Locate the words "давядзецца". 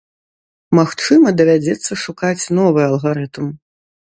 1.41-1.99